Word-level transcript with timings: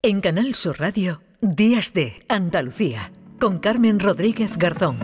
En 0.00 0.20
Canal 0.20 0.54
Sur 0.54 0.78
Radio, 0.78 1.20
Días 1.40 1.92
de 1.92 2.24
Andalucía, 2.28 3.10
con 3.40 3.58
Carmen 3.58 3.98
Rodríguez 3.98 4.56
Garzón. 4.56 4.96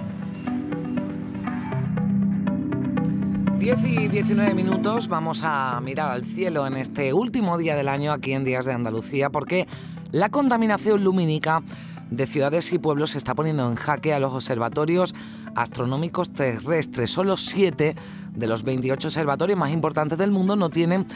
10 3.58 3.78
y 3.82 4.06
19 4.06 4.54
minutos, 4.54 5.08
vamos 5.08 5.40
a 5.42 5.80
mirar 5.80 6.12
al 6.12 6.24
cielo 6.24 6.64
en 6.64 6.76
este 6.76 7.12
último 7.12 7.58
día 7.58 7.74
del 7.74 7.88
año 7.88 8.12
aquí 8.12 8.34
en 8.34 8.44
Días 8.44 8.66
de 8.66 8.72
Andalucía, 8.72 9.30
porque 9.30 9.66
la 10.12 10.28
contaminación 10.28 11.02
lumínica 11.02 11.64
de 12.10 12.26
ciudades 12.28 12.72
y 12.72 12.78
pueblos 12.78 13.10
se 13.10 13.18
está 13.18 13.34
poniendo 13.34 13.66
en 13.66 13.74
jaque 13.74 14.14
a 14.14 14.20
los 14.20 14.32
observatorios 14.32 15.12
astronómicos 15.56 16.32
terrestres. 16.32 17.10
Solo 17.10 17.36
7 17.36 17.96
de 18.32 18.46
los 18.46 18.62
28 18.62 19.08
observatorios 19.08 19.58
más 19.58 19.72
importantes 19.72 20.18
del 20.18 20.30
mundo 20.30 20.54
no 20.54 20.70
tienen 20.70 21.06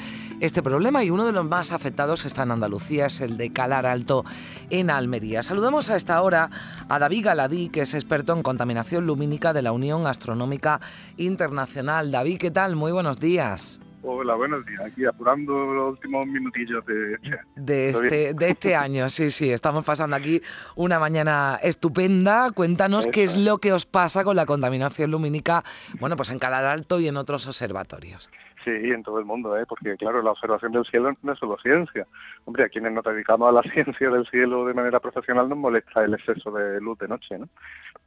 este 0.40 0.62
problema 0.62 1.02
y 1.02 1.10
uno 1.10 1.26
de 1.26 1.32
los 1.32 1.44
más 1.44 1.72
afectados 1.72 2.24
está 2.24 2.44
en 2.44 2.52
Andalucía, 2.52 3.06
es 3.06 3.20
el 3.20 3.36
de 3.36 3.52
Calar 3.52 3.86
Alto 3.86 4.24
en 4.70 4.90
Almería. 4.90 5.42
Saludamos 5.42 5.90
a 5.90 5.96
esta 5.96 6.22
hora 6.22 6.48
a 6.88 6.98
David 6.98 7.24
Galadí, 7.24 7.68
que 7.70 7.80
es 7.80 7.94
experto 7.94 8.32
en 8.34 8.42
contaminación 8.42 9.06
lumínica 9.06 9.52
de 9.52 9.62
la 9.62 9.72
Unión 9.72 10.06
Astronómica 10.06 10.80
Internacional. 11.16 12.12
David, 12.12 12.38
¿qué 12.38 12.50
tal? 12.50 12.76
Muy 12.76 12.92
buenos 12.92 13.18
días. 13.18 13.80
Hola, 14.02 14.36
buenos 14.36 14.64
días. 14.64 14.80
Aquí 14.80 15.04
apurando 15.04 15.52
los 15.52 15.90
últimos 15.94 16.24
minutillos 16.26 16.84
de 16.86 17.14
este 17.14 17.28
año. 17.28 17.38
De 17.56 17.88
este, 17.90 18.34
de 18.34 18.50
este 18.50 18.76
año, 18.76 19.08
sí, 19.08 19.30
sí. 19.30 19.50
Estamos 19.50 19.84
pasando 19.84 20.14
aquí 20.14 20.40
una 20.76 21.00
mañana 21.00 21.58
estupenda. 21.62 22.50
Cuéntanos 22.52 23.08
qué 23.08 23.24
es 23.24 23.36
lo 23.36 23.58
que 23.58 23.72
os 23.72 23.86
pasa 23.86 24.22
con 24.22 24.36
la 24.36 24.46
contaminación 24.46 25.10
lumínica, 25.10 25.64
bueno, 25.98 26.14
pues 26.14 26.30
en 26.30 26.38
Calar 26.38 26.64
Alto 26.64 27.00
y 27.00 27.08
en 27.08 27.16
otros 27.16 27.46
observatorios. 27.46 28.30
Sí, 28.68 28.90
en 28.90 29.02
todo 29.02 29.18
el 29.18 29.24
mundo, 29.24 29.56
¿eh? 29.56 29.64
porque 29.66 29.96
claro, 29.96 30.20
la 30.20 30.32
observación 30.32 30.72
del 30.72 30.84
cielo 30.84 31.10
no 31.22 31.32
es 31.32 31.38
solo 31.38 31.56
ciencia. 31.62 32.06
Hombre, 32.44 32.64
a 32.64 32.68
quienes 32.68 32.92
nos 32.92 33.02
dedicamos 33.02 33.48
a 33.48 33.52
la 33.52 33.62
ciencia 33.72 34.10
del 34.10 34.26
cielo 34.26 34.66
de 34.66 34.74
manera 34.74 35.00
profesional 35.00 35.48
nos 35.48 35.56
molesta 35.56 36.04
el 36.04 36.12
exceso 36.12 36.50
de 36.50 36.78
luz 36.78 36.98
de 36.98 37.08
noche, 37.08 37.38
¿no? 37.38 37.48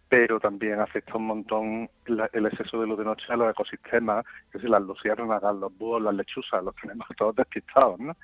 pero 0.07 0.39
también 0.39 0.79
afecta 0.79 1.17
un 1.17 1.25
montón 1.25 1.89
el 2.05 2.45
exceso 2.45 2.79
de 2.79 2.85
luz 2.85 2.99
de 2.99 3.05
noche 3.05 3.25
a 3.29 3.37
los 3.37 3.49
ecosistemas, 3.49 4.23
que 4.51 4.59
si 4.59 4.67
las 4.67 4.83
luciérnagas, 4.83 5.55
los 5.55 5.75
búhos, 5.75 6.01
las 6.01 6.13
lechuzas, 6.13 6.63
los 6.63 6.75
tenemos 6.75 7.07
todos 7.17 7.35
despistados, 7.35 7.99
¿no? 7.99 8.15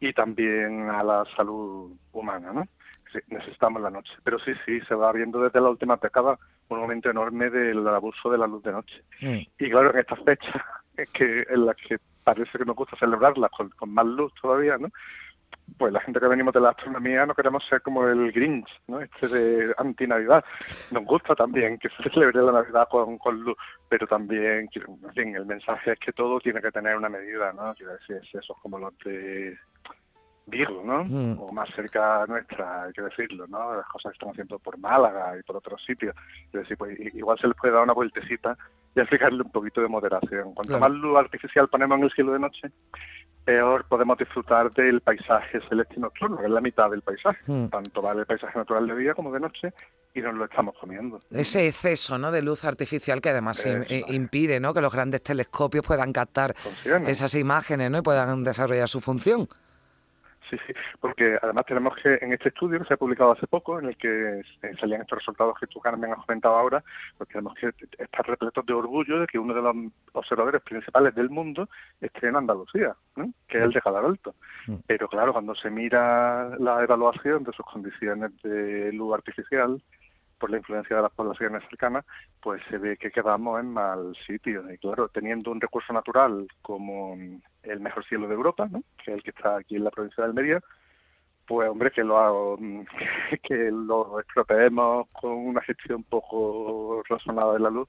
Y 0.00 0.12
también 0.14 0.90
a 0.90 1.04
la 1.04 1.24
salud 1.36 1.92
humana, 2.12 2.52
¿no? 2.52 2.64
necesitamos 3.28 3.80
la 3.82 3.90
noche. 3.90 4.12
Pero 4.24 4.38
sí, 4.38 4.52
sí, 4.64 4.80
se 4.82 4.94
va 4.94 5.12
viendo 5.12 5.40
desde 5.40 5.60
la 5.60 5.70
última 5.70 5.96
década 5.96 6.38
un 6.68 6.78
aumento 6.78 7.10
enorme 7.10 7.50
del 7.50 7.86
abuso 7.88 8.30
de 8.30 8.38
la 8.38 8.46
luz 8.46 8.62
de 8.62 8.72
noche. 8.72 9.02
Mm. 9.20 9.38
Y 9.58 9.70
claro, 9.70 9.92
en 9.92 10.00
estas 10.00 10.20
fechas, 10.24 10.62
que, 11.06 11.44
en 11.48 11.66
las 11.66 11.76
que 11.76 11.98
parece 12.24 12.58
que 12.58 12.64
nos 12.64 12.76
gusta 12.76 12.96
celebrarlas 12.96 13.50
con, 13.50 13.70
con 13.70 13.92
más 13.92 14.06
luz 14.06 14.32
todavía, 14.40 14.78
¿no? 14.78 14.88
pues 15.76 15.92
la 15.92 16.00
gente 16.00 16.18
que 16.18 16.26
venimos 16.26 16.54
de 16.54 16.60
la 16.60 16.70
astronomía 16.70 17.26
no 17.26 17.34
queremos 17.34 17.62
ser 17.68 17.82
como 17.82 18.06
el 18.06 18.32
Grinch, 18.32 18.68
¿no? 18.86 19.00
Este 19.00 19.28
de 19.28 19.74
anti-Navidad. 19.76 20.44
Nos 20.90 21.04
gusta 21.04 21.34
también 21.34 21.78
que 21.78 21.88
se 21.90 22.10
celebre 22.10 22.42
la 22.42 22.52
Navidad 22.52 22.88
con, 22.90 23.18
con 23.18 23.40
luz, 23.40 23.56
pero 23.88 24.06
también, 24.06 24.68
en 24.74 25.12
fin, 25.14 25.36
el 25.36 25.46
mensaje 25.46 25.92
es 25.92 25.98
que 25.98 26.12
todo 26.12 26.40
tiene 26.40 26.60
que 26.60 26.72
tener 26.72 26.96
una 26.96 27.08
medida, 27.08 27.52
¿no? 27.52 27.74
Quiero 27.74 27.92
decir, 27.92 28.20
como 28.62 28.78
los 28.78 28.96
de 29.04 29.56
Virgo, 30.48 30.82
¿no? 30.84 31.04
Mm. 31.04 31.38
O 31.40 31.52
más 31.52 31.68
cerca 31.74 32.24
nuestra, 32.26 32.84
hay 32.84 32.92
que 32.92 33.02
decirlo, 33.02 33.46
¿no? 33.46 33.74
Las 33.74 33.86
cosas 33.86 34.12
que 34.12 34.16
están 34.16 34.30
haciendo 34.30 34.58
por 34.58 34.78
Málaga 34.78 35.38
y 35.38 35.42
por 35.42 35.56
otros 35.56 35.82
sitios. 35.84 36.14
Quiero 36.50 36.62
decir, 36.62 36.76
pues 36.76 36.98
igual 37.14 37.38
se 37.38 37.48
les 37.48 37.56
puede 37.56 37.74
dar 37.74 37.82
una 37.82 37.92
vueltecita 37.92 38.56
y 38.94 39.00
aplicarle 39.00 39.42
un 39.42 39.50
poquito 39.50 39.80
de 39.80 39.88
moderación. 39.88 40.54
Cuanto 40.54 40.78
más 40.78 40.90
luz 40.90 41.18
artificial 41.18 41.68
ponemos 41.68 41.98
en 41.98 42.04
el 42.04 42.10
cielo 42.12 42.32
de 42.32 42.38
noche, 42.38 42.70
peor 43.44 43.86
podemos 43.88 44.18
disfrutar 44.18 44.72
del 44.72 45.00
paisaje 45.00 45.60
celeste 45.68 45.94
y 45.96 46.00
nocturno, 46.00 46.36
que 46.36 46.44
es 46.44 46.50
la 46.50 46.60
mitad 46.60 46.90
del 46.90 47.02
paisaje. 47.02 47.38
Hmm. 47.46 47.68
Tanto 47.68 48.02
vale 48.02 48.20
el 48.20 48.26
paisaje 48.26 48.58
natural 48.58 48.86
de 48.86 48.96
día 48.96 49.14
como 49.14 49.32
de 49.32 49.40
noche 49.40 49.72
y 50.14 50.20
nos 50.20 50.34
lo 50.34 50.44
estamos 50.44 50.74
comiendo. 50.78 51.22
Ese 51.30 51.66
exceso 51.66 52.18
¿no? 52.18 52.30
de 52.30 52.42
luz 52.42 52.64
artificial 52.64 53.20
que 53.20 53.30
además 53.30 53.66
impide 54.08 54.60
¿no? 54.60 54.74
que 54.74 54.80
los 54.80 54.92
grandes 54.92 55.22
telescopios 55.22 55.86
puedan 55.86 56.12
captar 56.12 56.54
esas 57.06 57.34
imágenes 57.34 57.90
¿no? 57.90 57.98
y 57.98 58.02
puedan 58.02 58.44
desarrollar 58.44 58.88
su 58.88 59.00
función. 59.00 59.48
Sí, 60.50 60.56
sí, 60.66 60.72
porque 61.00 61.38
además 61.42 61.66
tenemos 61.66 61.94
que, 62.02 62.18
en 62.22 62.32
este 62.32 62.48
estudio 62.48 62.78
que 62.78 62.86
se 62.86 62.94
ha 62.94 62.96
publicado 62.96 63.32
hace 63.32 63.46
poco, 63.46 63.78
en 63.78 63.86
el 63.86 63.96
que 63.96 64.42
salían 64.80 65.02
estos 65.02 65.18
resultados 65.18 65.58
que 65.58 65.66
tú, 65.66 65.78
Carmen, 65.80 66.12
has 66.12 66.24
comentado 66.24 66.56
ahora, 66.56 66.82
pues 67.18 67.28
tenemos 67.28 67.54
que 67.54 67.70
estar 67.98 68.26
repletos 68.26 68.64
de 68.64 68.72
orgullo 68.72 69.20
de 69.20 69.26
que 69.26 69.38
uno 69.38 69.52
de 69.52 69.60
los 69.60 69.76
observadores 70.12 70.62
principales 70.62 71.14
del 71.14 71.28
mundo 71.28 71.68
esté 72.00 72.28
en 72.28 72.36
Andalucía, 72.36 72.94
que 73.46 73.58
es 73.58 73.64
el 73.64 73.72
de 73.72 73.80
Calar 73.80 74.04
Alto. 74.04 74.34
Mm. 74.66 74.76
Pero 74.86 75.08
claro, 75.08 75.32
cuando 75.32 75.54
se 75.54 75.70
mira 75.70 76.56
la 76.58 76.82
evaluación 76.82 77.44
de 77.44 77.52
sus 77.52 77.66
condiciones 77.66 78.30
de 78.42 78.92
luz 78.92 79.14
artificial, 79.14 79.82
por 80.38 80.50
la 80.50 80.58
influencia 80.58 80.96
de 80.96 81.02
las 81.02 81.12
poblaciones 81.12 81.62
cercanas, 81.68 82.04
pues 82.40 82.62
se 82.70 82.78
ve 82.78 82.96
que 82.96 83.10
quedamos 83.10 83.60
en 83.60 83.72
mal 83.72 84.16
sitio. 84.26 84.70
Y 84.72 84.78
claro, 84.78 85.08
teniendo 85.08 85.50
un 85.50 85.60
recurso 85.60 85.92
natural 85.92 86.48
como 86.62 87.16
el 87.62 87.80
mejor 87.80 88.04
cielo 88.06 88.28
de 88.28 88.34
Europa, 88.34 88.68
¿no? 88.70 88.82
que 89.04 89.10
es 89.10 89.16
el 89.18 89.22
que 89.22 89.30
está 89.30 89.56
aquí 89.56 89.76
en 89.76 89.84
la 89.84 89.90
provincia 89.90 90.22
de 90.22 90.28
Almería, 90.30 90.60
pues 91.46 91.68
hombre, 91.68 91.90
que 91.90 92.04
lo, 92.04 92.58
que 93.42 93.70
lo 93.70 94.20
estropeemos 94.20 95.08
con 95.12 95.32
una 95.32 95.62
gestión 95.62 96.04
poco 96.04 97.02
razonada 97.08 97.54
de 97.54 97.60
la 97.60 97.70
luz. 97.70 97.88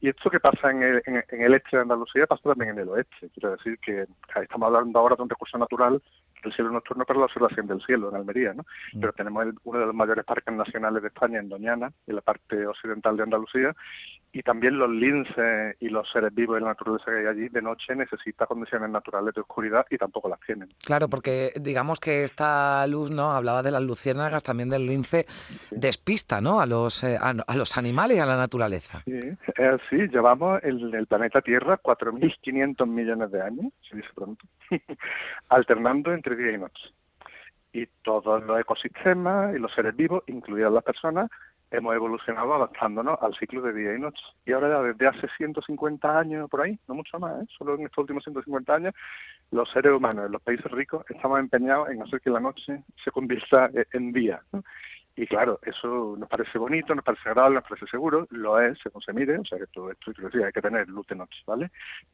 Y 0.00 0.08
esto 0.08 0.28
que 0.28 0.40
pasa 0.40 0.70
en 0.70 0.82
el, 0.82 1.02
en 1.06 1.40
el 1.40 1.54
este 1.54 1.76
de 1.76 1.82
Andalucía 1.82 2.26
pasa 2.26 2.42
también 2.50 2.72
en 2.72 2.80
el 2.80 2.88
oeste. 2.88 3.30
Quiero 3.32 3.52
decir 3.52 3.78
que 3.78 4.06
estamos 4.42 4.66
hablando 4.66 4.98
ahora 4.98 5.16
de 5.16 5.22
un 5.22 5.30
recurso 5.30 5.56
natural 5.56 6.02
el 6.46 6.54
cielo 6.54 6.70
nocturno 6.70 7.04
para 7.04 7.18
la 7.18 7.26
observación 7.26 7.66
del 7.66 7.82
cielo 7.82 8.08
en 8.08 8.16
Almería, 8.16 8.54
¿no? 8.54 8.64
Mm. 8.92 9.00
Pero 9.00 9.12
tenemos 9.12 9.46
uno 9.64 9.78
de 9.78 9.86
los 9.86 9.94
mayores 9.94 10.24
parques 10.24 10.54
nacionales 10.54 11.02
de 11.02 11.08
España 11.08 11.38
en 11.38 11.48
Doñana, 11.48 11.92
en 12.06 12.16
la 12.16 12.22
parte 12.22 12.66
occidental 12.66 13.16
de 13.16 13.22
Andalucía, 13.24 13.74
y 14.36 14.42
también 14.42 14.78
los 14.78 14.90
linces 14.90 15.76
y 15.80 15.88
los 15.88 16.06
seres 16.10 16.34
vivos 16.34 16.56
de 16.56 16.60
la 16.60 16.68
naturaleza 16.68 17.06
que 17.06 17.20
hay 17.20 17.26
allí 17.26 17.48
de 17.48 17.62
noche 17.62 17.96
necesitan 17.96 18.46
condiciones 18.46 18.90
naturales 18.90 19.34
de 19.34 19.40
oscuridad 19.40 19.86
y 19.88 19.96
tampoco 19.96 20.28
las 20.28 20.38
tienen. 20.40 20.68
Claro, 20.84 21.08
porque 21.08 21.52
digamos 21.58 22.00
que 22.00 22.22
esta 22.22 22.86
luz, 22.86 23.10
¿no? 23.10 23.30
Hablaba 23.30 23.62
de 23.62 23.70
las 23.70 23.82
luciérnagas, 23.82 24.42
también 24.42 24.68
del 24.68 24.86
lince, 24.86 25.24
despista, 25.70 26.42
¿no? 26.42 26.60
A 26.60 26.66
los, 26.66 27.02
eh, 27.02 27.16
a, 27.18 27.32
los 27.56 27.78
animales 27.78 28.18
y 28.18 28.20
a 28.20 28.26
la 28.26 28.36
naturaleza. 28.36 29.00
Sí, 29.06 29.16
es 29.16 29.58
así. 29.58 30.06
Llevamos 30.08 30.62
el, 30.64 30.94
el 30.94 31.06
planeta 31.06 31.40
Tierra 31.40 31.80
4.500 31.82 32.86
millones 32.86 33.30
de 33.30 33.40
años, 33.40 33.72
se 33.88 33.96
dice 33.96 34.08
pronto, 34.14 34.44
alternando 35.48 36.12
entre 36.12 36.36
día 36.36 36.52
y 36.52 36.58
noche. 36.58 36.90
Y 37.72 37.86
todos 38.02 38.44
los 38.44 38.60
ecosistemas 38.60 39.56
y 39.56 39.58
los 39.58 39.72
seres 39.72 39.96
vivos, 39.96 40.24
incluidas 40.26 40.72
las 40.72 40.84
personas, 40.84 41.30
hemos 41.70 41.94
evolucionado 41.94 42.54
adaptándonos 42.54 43.18
al 43.20 43.34
ciclo 43.34 43.62
de 43.62 43.72
día 43.72 43.94
y 43.94 44.00
noche. 44.00 44.22
Y 44.44 44.52
ahora 44.52 44.68
ya 44.68 44.82
desde 44.82 45.06
hace 45.06 45.28
150 45.36 46.18
años 46.18 46.48
por 46.48 46.62
ahí, 46.62 46.78
no 46.88 46.94
mucho 46.94 47.18
más, 47.18 47.42
¿eh? 47.42 47.46
solo 47.56 47.74
en 47.74 47.82
estos 47.82 47.98
últimos 47.98 48.24
150 48.24 48.74
años, 48.74 48.94
los 49.50 49.70
seres 49.70 49.92
humanos 49.92 50.26
en 50.26 50.32
los 50.32 50.42
países 50.42 50.70
ricos 50.70 51.04
estamos 51.08 51.38
empeñados 51.38 51.90
en 51.90 52.02
hacer 52.02 52.20
que 52.20 52.30
la 52.30 52.40
noche 52.40 52.82
se 53.02 53.10
convierta 53.10 53.70
en 53.92 54.12
día. 54.12 54.42
Y 55.18 55.26
claro, 55.26 55.58
eso 55.62 56.14
nos 56.18 56.28
parece 56.28 56.58
bonito, 56.58 56.94
nos 56.94 57.04
parece 57.04 57.30
agradable, 57.30 57.56
nos 57.56 57.68
parece 57.68 57.86
seguro, 57.86 58.26
lo 58.30 58.60
es 58.60 58.78
según 58.82 59.00
se 59.00 59.14
mire, 59.14 59.38
o 59.38 59.44
sea 59.46 59.58
que 59.58 59.66
todo 59.68 59.90
esto 59.90 60.12
hay 60.44 60.52
que 60.52 60.60
tener 60.60 60.86
luz 60.88 61.06
de 61.06 61.16
noche, 61.16 61.38
¿vale? 61.46 61.70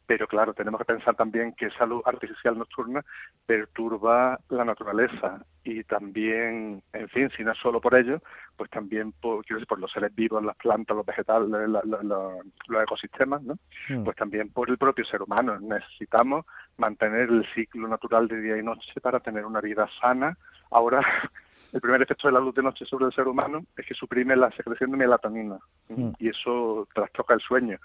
Pero 0.06 0.28
claro, 0.28 0.54
tenemos 0.54 0.78
que 0.78 0.84
pensar 0.84 1.16
también 1.16 1.52
que 1.54 1.66
esa 1.66 1.84
luz 1.84 2.02
artificial 2.06 2.56
nocturna 2.56 3.04
perturba 3.44 4.38
la 4.50 4.64
naturaleza 4.64 5.44
y 5.64 5.82
también, 5.84 6.82
en 6.92 7.08
fin, 7.08 7.28
si 7.36 7.42
no 7.42 7.52
es 7.52 7.58
solo 7.58 7.80
por 7.80 7.94
ello, 7.96 8.20
pues 8.56 8.70
también 8.70 9.12
por, 9.12 9.44
quiero 9.44 9.58
decir, 9.58 9.69
por 9.69 9.80
los 9.80 9.90
seres 9.90 10.14
vivos, 10.14 10.42
las 10.44 10.56
plantas, 10.56 10.96
los 10.96 11.06
vegetales, 11.06 11.48
los 11.48 12.82
ecosistemas, 12.82 13.42
¿no? 13.42 13.54
Hmm. 13.88 14.04
Pues 14.04 14.16
también 14.16 14.50
por 14.50 14.70
el 14.70 14.78
propio 14.78 15.04
ser 15.04 15.22
humano. 15.22 15.58
Necesitamos 15.60 16.46
mantener 16.76 17.30
el 17.30 17.46
ciclo 17.54 17.88
natural 17.88 18.28
de 18.28 18.40
día 18.40 18.58
y 18.58 18.62
noche 18.62 19.00
para 19.00 19.20
tener 19.20 19.44
una 19.44 19.60
vida 19.60 19.88
sana. 20.00 20.36
Ahora 20.72 21.00
el 21.72 21.81
primer 21.81 22.03
efecto 22.03 22.28
de 22.28 22.35
la 22.35 22.41
luz 22.41 22.55
de 22.55 22.62
noche 22.62 22.85
sobre 22.85 23.06
el 23.06 23.12
ser 23.12 23.29
humano 23.29 23.64
es 23.76 23.87
que 23.87 23.94
suprime 23.94 24.37
la 24.37 24.50
secreción 24.52 24.91
de 24.91 24.96
melatonina 24.96 25.58
mm. 25.88 26.12
y 26.19 26.29
eso 26.29 26.88
trastoca 26.94 27.35
el 27.35 27.41
sueño. 27.41 27.79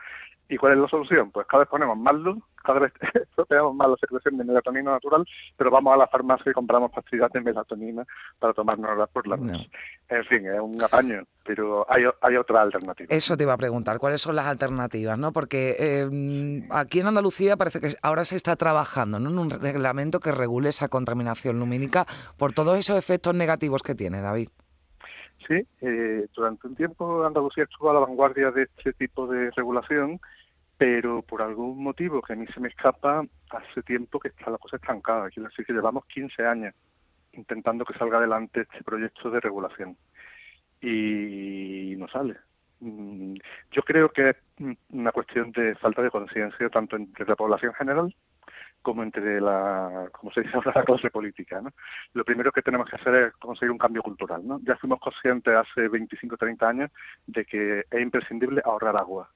¿Y 0.50 0.58
cuál 0.58 0.74
es 0.74 0.80
la 0.80 0.88
solución? 0.88 1.32
Pues 1.32 1.46
cada 1.48 1.64
vez 1.64 1.70
ponemos 1.70 1.98
más 1.98 2.16
luz, 2.16 2.38
cada 2.64 2.80
vez 2.80 2.94
estropeamos 3.14 3.76
más 3.76 3.88
la 3.88 3.98
secreción 3.98 4.38
de 4.38 4.46
melatonina 4.46 4.92
natural, 4.92 5.26
pero 5.58 5.72
vamos 5.72 5.94
a 5.94 5.98
la 5.98 6.08
farmacia 6.08 6.50
y 6.50 6.54
compramos 6.54 6.92
pastillas 6.92 7.32
de 7.32 7.42
melatonina 7.42 8.06
para 8.40 8.54
tomárnoslas 8.54 9.10
por 9.10 9.28
la 9.28 9.38
noche. 9.38 9.70
En 10.10 10.24
fin, 10.26 10.46
es 10.46 10.60
un 10.60 10.82
apaño, 10.82 11.24
pero 11.44 11.86
hay, 11.90 12.04
hay 12.22 12.36
otra 12.38 12.62
alternativa. 12.62 13.08
Eso 13.14 13.36
te 13.36 13.44
iba 13.44 13.54
a 13.54 13.58
preguntar, 13.58 14.00
¿cuáles 14.00 14.22
son 14.22 14.36
las 14.36 14.48
alternativas? 14.48 15.18
¿no? 15.18 15.34
Porque 15.34 15.76
eh, 15.80 16.68
aquí 16.70 17.02
en 17.02 17.08
Andalucía 17.08 17.58
parece 17.58 17.82
que 17.82 17.90
ahora 18.02 18.24
se 18.24 18.36
está 18.38 18.56
trabajando 18.56 19.18
en 19.18 19.28
un 19.28 19.50
reglamento 19.50 20.20
que 20.20 20.32
regule 20.32 20.70
esa 20.70 20.88
contaminación 20.88 21.60
lumínica 21.60 22.06
por 22.38 22.54
todos 22.54 22.78
esos 22.78 22.98
efectos 22.98 23.36
negativos 23.36 23.84
que 23.84 23.96
tiene, 23.96 24.22
David. 24.22 24.50
Sí, 25.48 25.66
eh, 25.82 26.28
durante 26.36 26.68
un 26.68 26.76
tiempo 26.76 27.24
Andalucía 27.24 27.64
estuvo 27.64 27.90
a 27.90 27.94
la 27.94 28.02
vanguardia 28.02 28.52
de 28.52 28.64
este 28.64 28.92
tipo 28.94 29.28
de 29.28 29.50
regulación 29.52 30.20
pero 30.78 31.24
por 31.24 31.42
algún 31.42 31.84
motivo 31.84 32.22
que 32.22 32.34
a 32.34 32.36
mí 32.36 32.46
se 32.54 32.60
me 32.60 32.70
escapa, 32.70 33.26
hace 33.50 33.82
tiempo 33.82 34.20
que 34.20 34.28
está 34.30 34.52
la 34.52 34.60
cosa 34.60 34.76
estancada. 34.76 35.30
Quiero 35.30 35.50
decir 35.50 35.66
que 35.66 35.74
llevamos 35.74 36.06
15 36.06 36.46
años 36.46 36.76
intentando 37.34 37.84
que 37.84 37.98
salga 37.98 38.18
adelante 38.18 38.62
este 38.62 38.84
proyecto 38.84 39.30
de 39.32 39.40
regulación. 39.40 39.98
Y 40.80 41.96
no 41.98 42.08
sale. 42.08 42.38
Mm, 42.80 43.36
yo 43.72 43.82
creo 43.82 44.10
que 44.10 44.30
es 44.30 44.38
una 44.90 45.12
cuestión 45.12 45.52
de 45.52 45.76
falta 45.76 46.04
de 46.04 46.12
conciencia 46.12 46.70
tanto 46.70 46.96
entre 46.96 47.26
la 47.26 47.36
población 47.36 47.74
general 47.74 48.14
como 48.88 49.04
entre 49.04 49.42
la, 49.42 50.08
como 50.14 50.32
se 50.32 50.40
dice 50.40 50.56
ahora, 50.56 50.72
la 50.74 50.86
clase 50.86 51.10
política. 51.10 51.60
¿no? 51.60 51.72
Lo 52.14 52.24
primero 52.24 52.54
que 52.54 52.62
tenemos 52.62 52.90
que 52.90 52.96
hacer 52.96 53.16
es 53.16 53.34
conseguir 53.34 53.70
un 53.70 53.78
cambio 53.78 54.02
cultural. 54.02 54.48
¿no? 54.48 54.62
Ya 54.64 54.78
fuimos 54.78 55.02
conscientes 55.02 55.54
hace 55.54 55.90
25 55.90 56.36
o 56.36 56.38
30 56.38 56.70
años 56.70 56.92
de 57.26 57.44
que 57.44 57.80
es 57.92 58.02
imprescindible 58.02 58.62
ahorrar 58.64 58.96
agua, 58.96 59.30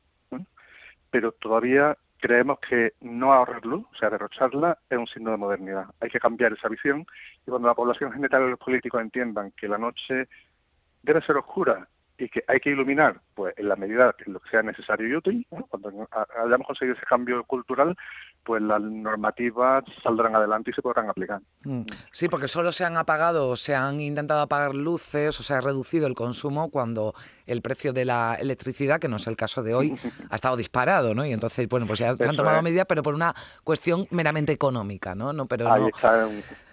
pero 1.09 1.33
todavía 1.33 1.98
creemos 2.18 2.59
que 2.59 2.94
no 3.01 3.33
ahorrar 3.33 3.65
luz, 3.65 3.86
o 3.92 3.95
sea, 3.98 4.09
derrocharla, 4.09 4.77
es 4.89 4.98
un 4.98 5.07
signo 5.07 5.31
de 5.31 5.38
modernidad. 5.38 5.88
Hay 6.00 6.09
que 6.09 6.21
cambiar 6.21 6.53
esa 6.53 6.69
visión 6.69 7.06
y 7.45 7.50
cuando 7.50 7.68
la 7.68 7.75
población 7.75 8.13
general 8.13 8.44
y 8.48 8.51
los 8.51 8.59
políticos 8.59 9.01
entiendan 9.01 9.51
que 9.51 9.68
la 9.68 9.77
noche 9.77 10.30
debe 11.03 11.21
ser 11.24 11.36
oscura 11.36 11.89
y 12.22 12.30
que 12.30 12.44
hay 12.48 12.60
que 12.60 12.70
iluminar, 12.70 13.20
pues 13.34 13.54
en 13.58 13.68
la 13.68 13.76
medida 13.76 14.14
que 14.16 14.30
lo 14.30 14.40
que 14.40 14.50
sea 14.52 14.62
necesario 14.62 15.08
y 15.08 15.16
útil, 15.16 15.48
cuando 15.70 16.08
hayamos 16.46 16.68
conseguido 16.68 16.96
ese 16.96 17.06
cambio 17.08 17.44
cultural, 17.46 17.98
pues 18.44 18.62
las 18.62 18.80
normativas 18.80 19.84
saldrán 20.04 20.36
adelante 20.36 20.70
y 20.70 20.74
se 20.74 20.84
podrán 20.84 21.10
aplicar. 21.10 21.42
Mm. 21.64 21.82
Sí, 22.12 22.30
porque 22.30 22.48
solo 22.48 22.72
se 22.72 22.86
han 22.86 22.96
apagado, 22.96 23.56
se 23.56 23.76
han 23.76 24.00
intentado 24.00 24.42
apagar 24.42 24.76
luces 24.76 25.40
o 25.40 25.44
se 25.44 25.54
ha 25.56 25.62
reducido 25.62 26.06
el 26.06 26.14
consumo 26.14 26.70
cuando 26.70 27.16
el 27.48 27.64
precio 27.64 27.92
de 27.92 28.06
la 28.06 28.36
electricidad, 28.40 29.00
que 29.00 29.08
no 29.08 29.16
es 29.16 29.26
el 29.26 29.36
caso 29.36 29.64
de 29.64 29.74
hoy, 29.74 29.94
ha 30.30 30.36
estado 30.36 30.56
disparado, 30.58 31.16
¿no? 31.16 31.26
Y 31.26 31.34
entonces, 31.34 31.68
bueno, 31.68 31.88
pues 31.88 31.98
ya 31.98 32.16
se 32.16 32.30
han 32.30 32.36
tomado 32.36 32.62
medidas, 32.62 32.86
pero 32.88 33.02
por 33.02 33.16
una 33.16 33.34
cuestión 33.64 34.06
meramente 34.12 34.52
económica, 34.52 35.16
¿no? 35.16 35.34
no 35.34 35.48
pero 35.48 35.66
no 35.66 35.90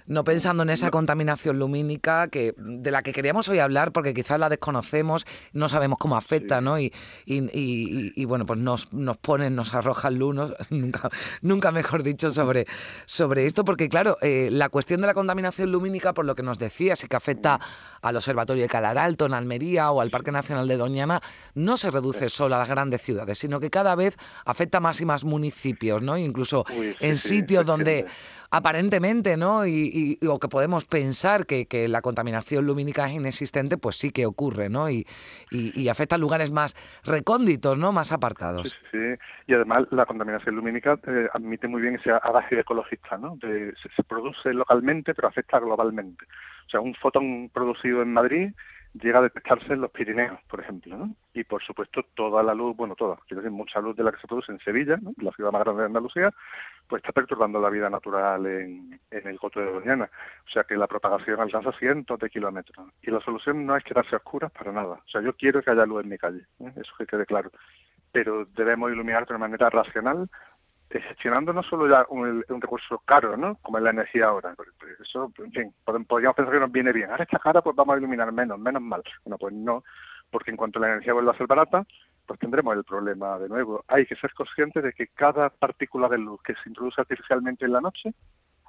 no 0.08 0.24
pensando 0.24 0.62
en 0.62 0.70
esa 0.70 0.90
contaminación 0.90 1.58
lumínica 1.58 2.28
que 2.28 2.54
de 2.56 2.90
la 2.90 3.02
que 3.02 3.12
queríamos 3.12 3.48
hoy 3.48 3.58
hablar 3.58 3.92
porque 3.92 4.14
quizás 4.14 4.40
la 4.40 4.48
desconocemos, 4.48 5.26
no 5.52 5.68
sabemos 5.68 5.98
cómo 5.98 6.16
afecta, 6.16 6.60
¿no? 6.60 6.78
Y, 6.78 6.92
y, 7.26 8.24
bueno, 8.24 8.46
pues 8.46 8.58
nos, 8.58 8.92
nos 8.92 9.16
ponen, 9.18 9.54
nos 9.54 9.74
arrojan 9.74 10.18
luz, 10.18 10.34
nunca, 10.70 11.10
nunca 11.42 11.70
mejor 11.70 12.02
dicho 12.02 12.30
sobre, 12.30 12.66
sobre 13.04 13.46
esto, 13.46 13.64
porque 13.64 13.88
claro, 13.88 14.16
eh, 14.22 14.48
la 14.50 14.68
cuestión 14.70 15.00
de 15.00 15.06
la 15.06 15.14
contaminación 15.14 15.70
lumínica, 15.70 16.14
por 16.14 16.24
lo 16.24 16.34
que 16.34 16.42
nos 16.42 16.58
decías, 16.58 17.04
y 17.04 17.08
que 17.08 17.16
afecta 17.16 17.60
al 18.00 18.16
Observatorio 18.16 18.62
de 18.62 18.68
Calaralto 18.68 19.26
en 19.26 19.34
Almería 19.34 19.90
o 19.90 20.00
al 20.00 20.10
Parque 20.10 20.32
Nacional 20.32 20.66
de 20.68 20.76
Doñana, 20.76 21.20
no 21.54 21.76
se 21.76 21.90
reduce 21.90 22.28
solo 22.28 22.56
a 22.56 22.58
las 22.58 22.68
grandes 22.68 23.02
ciudades, 23.02 23.38
sino 23.38 23.60
que 23.60 23.70
cada 23.70 23.94
vez 23.94 24.16
afecta 24.44 24.80
más 24.80 25.00
y 25.00 25.04
más 25.04 25.24
municipios, 25.24 26.02
¿no? 26.02 26.16
Incluso 26.16 26.64
en 27.00 27.16
sitios 27.16 27.66
donde 27.66 28.06
aparentemente, 28.50 29.36
¿no? 29.36 29.66
Y, 29.66 29.97
o 30.26 30.38
que 30.38 30.48
podemos 30.48 30.84
pensar 30.84 31.46
que, 31.46 31.66
que, 31.66 31.88
la 31.88 32.02
contaminación 32.02 32.66
lumínica 32.66 33.06
es 33.06 33.14
inexistente, 33.14 33.78
pues 33.78 33.96
sí 33.96 34.10
que 34.10 34.26
ocurre, 34.26 34.68
¿no? 34.68 34.90
Y, 34.90 35.06
y, 35.50 35.88
afecta 35.88 36.16
a 36.16 36.18
lugares 36.18 36.50
más 36.50 36.74
recónditos, 37.04 37.78
¿no? 37.78 37.92
Más 37.92 38.12
apartados. 38.12 38.68
Sí, 38.68 38.76
sí. 38.92 38.98
Y 39.46 39.54
además 39.54 39.86
la 39.90 40.06
contaminación 40.06 40.56
lumínica 40.56 40.98
eh, 41.06 41.28
admite 41.32 41.68
muy 41.68 41.80
bien 41.80 41.94
ese 41.96 42.10
adagio 42.10 42.60
ecologista, 42.60 43.16
¿no? 43.16 43.36
De, 43.36 43.72
se 43.96 44.02
produce 44.04 44.52
localmente, 44.52 45.14
pero 45.14 45.28
afecta 45.28 45.58
globalmente. 45.58 46.24
O 46.66 46.70
sea, 46.70 46.80
un 46.80 46.94
fotón 46.94 47.50
producido 47.52 48.02
en 48.02 48.12
Madrid 48.12 48.52
llega 48.94 49.18
a 49.18 49.22
detectarse 49.22 49.72
en 49.72 49.80
los 49.80 49.90
Pirineos, 49.90 50.40
por 50.48 50.60
ejemplo, 50.60 50.96
¿no? 50.96 51.14
Y 51.34 51.44
por 51.44 51.62
supuesto 51.62 52.02
toda 52.14 52.42
la 52.42 52.54
luz, 52.54 52.76
bueno, 52.76 52.94
toda, 52.94 53.16
quiero 53.26 53.42
decir, 53.42 53.56
mucha 53.56 53.80
luz 53.80 53.96
de 53.96 54.02
la 54.02 54.12
que 54.12 54.20
se 54.20 54.26
produce 54.26 54.52
en 54.52 54.58
Sevilla, 54.60 54.98
la 55.18 55.32
ciudad 55.32 55.52
más 55.52 55.62
grande 55.62 55.82
de 55.82 55.86
Andalucía, 55.86 56.30
pues 56.88 57.02
está 57.02 57.12
perturbando 57.12 57.60
la 57.60 57.70
vida 57.70 57.90
natural 57.90 58.46
en, 58.46 59.00
el 59.10 59.38
Coto 59.38 59.60
de 59.60 59.72
Doñana. 59.72 60.10
O 60.46 60.50
sea 60.50 60.64
que 60.64 60.76
la 60.76 60.86
propagación 60.86 61.40
alcanza 61.40 61.72
cientos 61.72 62.18
de 62.18 62.30
kilómetros. 62.30 62.88
Y 63.02 63.10
la 63.10 63.20
solución 63.20 63.66
no 63.66 63.76
es 63.76 63.84
quedarse 63.84 64.14
a 64.14 64.18
oscuras 64.18 64.50
para 64.50 64.72
nada. 64.72 64.94
O 64.94 65.08
sea, 65.08 65.20
yo 65.20 65.34
quiero 65.34 65.62
que 65.62 65.70
haya 65.70 65.86
luz 65.86 66.02
en 66.02 66.10
mi 66.10 66.18
calle, 66.18 66.46
¿eh? 66.60 66.72
eso 66.76 66.92
que 66.96 67.06
quede 67.06 67.26
claro. 67.26 67.50
Pero 68.10 68.46
debemos 68.56 68.90
iluminar 68.90 69.26
de 69.26 69.34
una 69.34 69.46
manera 69.46 69.68
racional, 69.68 70.28
gestionando 70.90 71.52
no 71.52 71.62
solo 71.62 71.88
ya 71.88 72.06
un, 72.08 72.44
recurso 72.60 72.98
caro, 73.04 73.36
¿no? 73.36 73.56
Como 73.56 73.78
es 73.78 73.84
la 73.84 73.90
energía 73.90 74.26
ahora. 74.26 74.54
Eso, 75.00 75.32
en 75.38 75.52
fin, 75.52 75.74
podríamos 75.84 76.36
pensar 76.36 76.54
que 76.54 76.60
nos 76.60 76.72
viene 76.72 76.92
bien. 76.92 77.10
Ahora 77.10 77.24
esta 77.24 77.38
cara, 77.38 77.60
pues 77.62 77.76
vamos 77.76 77.94
a 77.94 77.98
iluminar 77.98 78.32
menos, 78.32 78.58
menos 78.58 78.82
mal. 78.82 79.02
Bueno, 79.24 79.36
pues 79.38 79.54
no, 79.54 79.84
porque 80.30 80.50
en 80.50 80.56
cuanto 80.56 80.80
la 80.80 80.88
energía 80.88 81.12
vuelva 81.12 81.32
a 81.32 81.36
ser 81.36 81.46
barata, 81.46 81.84
pues 82.26 82.40
tendremos 82.40 82.76
el 82.76 82.84
problema 82.84 83.38
de 83.38 83.48
nuevo. 83.48 83.84
Hay 83.88 84.06
que 84.06 84.16
ser 84.16 84.32
conscientes 84.34 84.82
de 84.82 84.92
que 84.92 85.08
cada 85.08 85.50
partícula 85.50 86.08
de 86.08 86.18
luz 86.18 86.40
que 86.42 86.54
se 86.54 86.68
introduce 86.68 87.00
artificialmente 87.00 87.64
en 87.64 87.72
la 87.72 87.80
noche 87.80 88.14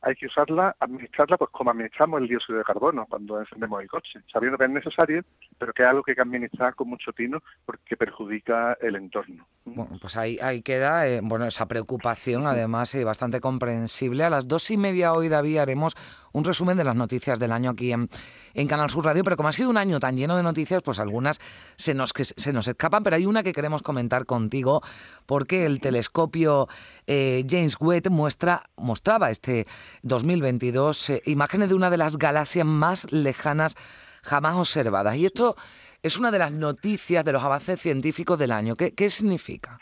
hay 0.02 0.16
que 0.16 0.28
usarla, 0.28 0.76
administrarla 0.80 1.38
pues 1.38 1.52
como 1.52 1.72
administramos 1.72 2.22
el 2.22 2.28
dióxido 2.28 2.58
de 2.58 2.64
carbono 2.64 3.06
cuando 3.08 3.40
encendemos 3.40 3.82
el 3.82 3.90
coche, 3.90 4.20
sabiendo 4.32 4.58
que 4.58 4.66
es 4.66 4.70
necesario, 4.70 5.24
pero 5.58 5.74
que 5.74 5.84
es 5.84 5.90
algo 5.90 6.04
que 6.04 6.12
hay 6.12 6.16
que 6.16 6.22
administrar 6.22 6.76
con 6.76 6.90
mucho 6.90 7.12
tino 7.14 7.40
porque 7.66 7.98
perjudica 7.98 8.78
el 8.82 8.96
entorno. 8.96 9.46
Bueno, 9.66 9.98
pues 10.00 10.16
ahí, 10.18 10.40
ahí 10.42 10.62
queda 10.62 11.08
eh, 11.08 11.20
bueno 11.24 11.46
esa 11.46 11.68
preocupación, 11.68 12.48
además 12.48 12.96
y 12.96 13.04
bastante 13.04 13.40
comprensible. 13.40 14.24
A 14.24 14.30
las 14.30 14.48
dos 14.48 14.72
y 14.72 14.78
media 14.78 15.14
hoy, 15.14 15.30
David, 15.30 15.58
haremos 15.58 15.96
un 16.32 16.44
resumen 16.44 16.78
de 16.78 16.84
las 16.84 16.96
noticias 16.96 17.40
del 17.40 17.52
año 17.52 17.72
aquí 17.72 17.92
en, 17.92 18.10
en 18.54 18.68
Canal 18.68 18.90
Sur 18.90 19.06
Radio, 19.06 19.24
pero 19.24 19.36
como 19.36 19.50
ha 19.50 19.52
sido 19.52 19.70
un 19.70 19.78
año 19.78 20.00
tan 20.00 20.16
lleno 20.16 20.38
de 20.38 20.44
noticias, 20.44 20.82
pues 20.84 21.00
algunas 21.00 21.40
se 21.76 21.94
nos, 21.94 22.14
que 22.14 22.24
se 22.24 22.54
nos 22.54 22.68
escapan, 22.68 23.04
pero 23.04 23.16
hay 23.16 23.26
una 23.26 23.44
que 23.44 23.54
queremos 23.54 23.82
comentar 23.82 24.26
contigo, 24.26 24.82
porque 25.26 25.66
el 25.66 25.80
telescopio 25.80 26.68
eh, 27.08 27.46
James 27.50 27.78
Webb 27.80 28.10
muestra, 28.10 28.64
mostraba 28.78 29.30
este 29.30 29.66
2022 30.04 31.10
eh, 31.10 31.22
imágenes 31.26 31.70
de 31.70 31.76
una 31.76 31.90
de 31.90 31.98
las 31.98 32.18
galaxias 32.18 32.66
más 32.66 33.12
lejanas 33.12 33.76
jamás 34.24 34.56
observadas. 34.56 35.16
Y 35.16 35.26
esto 35.26 35.56
es 36.04 36.18
una 36.18 36.32
de 36.32 36.40
las 36.40 36.52
noticias 36.52 37.24
de 37.26 37.32
los 37.32 37.44
avances 37.44 37.80
científicos 37.80 38.38
del 38.40 38.52
año. 38.52 38.76
¿Qué, 38.76 38.94
qué 38.94 39.10
significa? 39.10 39.80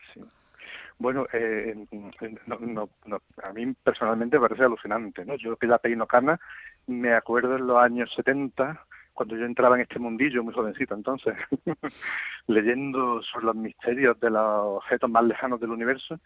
Bueno, 1.00 1.28
eh, 1.32 1.76
a 3.44 3.54
mí 3.54 3.74
personalmente 3.84 4.38
me 4.40 4.48
parece 4.48 4.64
alucinante. 4.64 5.26
¿no? 5.26 5.36
Yo 5.36 5.56
que 5.56 5.68
ya 5.68 5.78
peino 5.78 6.08
cana, 6.08 6.40
me 6.88 7.14
acuerdo 7.14 7.56
en 7.56 7.68
los 7.68 7.78
años 7.78 8.12
70, 8.16 8.84
cuando 9.14 9.36
yo 9.36 9.46
entraba 9.46 9.76
en 9.76 9.84
este 9.84 10.00
mundillo, 10.00 10.44
muy 10.44 10.54
jovencito 10.54 10.96
entonces, 10.96 11.36
leyendo 12.48 13.22
sobre 13.24 13.46
los 13.46 13.56
misterios 13.56 14.20
de 14.20 14.32
los 14.32 14.78
objetos 14.78 15.10
más 15.10 15.24
lejanos 15.24 15.60
del 15.60 15.72
universo, 15.72 16.20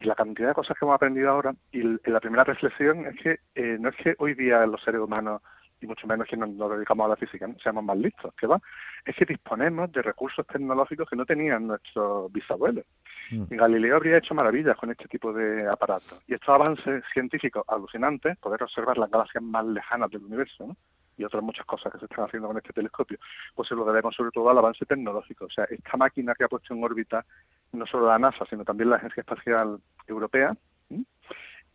y 0.00 0.06
la 0.06 0.14
cantidad 0.14 0.48
de 0.48 0.54
cosas 0.54 0.76
que 0.78 0.84
hemos 0.84 0.94
aprendido 0.94 1.30
ahora, 1.30 1.54
y 1.72 1.82
la 1.82 2.20
primera 2.20 2.44
reflexión 2.44 3.06
es 3.06 3.16
que 3.20 3.40
eh, 3.54 3.76
no 3.78 3.90
es 3.90 3.96
que 3.96 4.14
hoy 4.18 4.34
día 4.34 4.66
los 4.66 4.82
seres 4.82 5.00
humanos 5.00 5.42
y 5.82 5.86
mucho 5.86 6.06
menos 6.06 6.26
que 6.28 6.36
nos, 6.36 6.50
dedicamos 6.70 7.06
a 7.06 7.08
la 7.08 7.16
física, 7.16 7.48
seamos 7.62 7.84
más 7.84 7.96
listos, 7.96 8.34
que 8.34 8.46
va, 8.46 8.60
es 9.04 9.16
que 9.16 9.24
disponemos 9.24 9.90
de 9.92 10.02
recursos 10.02 10.46
tecnológicos 10.46 11.08
que 11.08 11.16
no 11.16 11.24
tenían 11.24 11.66
nuestros 11.66 12.30
bisabuelos. 12.32 12.84
Mm. 13.30 13.44
Galileo 13.50 13.96
habría 13.96 14.18
hecho 14.18 14.34
maravillas 14.34 14.76
con 14.76 14.90
este 14.90 15.08
tipo 15.08 15.32
de 15.32 15.68
aparatos. 15.68 16.22
Y 16.26 16.34
estos 16.34 16.50
avances 16.50 17.02
científicos 17.12 17.64
alucinantes, 17.66 18.36
poder 18.38 18.62
observar 18.62 18.98
las 18.98 19.10
galaxias 19.10 19.42
más 19.42 19.64
lejanas 19.64 20.10
del 20.10 20.24
universo, 20.24 20.76
y 21.20 21.24
otras 21.24 21.42
muchas 21.42 21.66
cosas 21.66 21.92
que 21.92 21.98
se 21.98 22.06
están 22.06 22.24
haciendo 22.24 22.48
con 22.48 22.56
este 22.56 22.72
telescopio, 22.72 23.18
pues 23.54 23.68
se 23.68 23.74
lo 23.74 23.84
debemos 23.84 24.14
sobre 24.14 24.30
todo 24.30 24.48
al 24.48 24.58
avance 24.58 24.86
tecnológico. 24.86 25.44
O 25.44 25.50
sea, 25.50 25.64
esta 25.64 25.96
máquina 25.96 26.34
que 26.34 26.44
ha 26.44 26.48
puesto 26.48 26.72
en 26.72 26.82
órbita 26.82 27.24
no 27.72 27.86
solo 27.86 28.08
la 28.08 28.18
NASA, 28.18 28.46
sino 28.48 28.64
también 28.64 28.90
la 28.90 28.96
Agencia 28.96 29.20
Espacial 29.20 29.78
Europea, 30.06 30.56